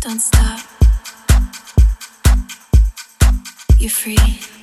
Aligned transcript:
Don't 0.00 0.18
stop. 0.18 0.60
You're 3.78 3.90
free. 3.90 4.59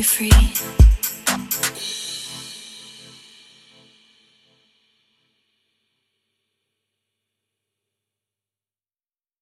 Free. 0.00 0.30